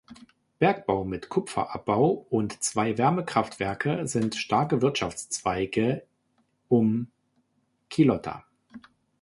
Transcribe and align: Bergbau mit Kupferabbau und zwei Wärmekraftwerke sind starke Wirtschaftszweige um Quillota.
Bergbau 0.57 1.05
mit 1.05 1.29
Kupferabbau 1.29 2.25
und 2.31 2.63
zwei 2.63 2.97
Wärmekraftwerke 2.97 4.07
sind 4.07 4.33
starke 4.35 4.81
Wirtschaftszweige 4.81 6.07
um 6.69 7.11
Quillota. 7.91 8.43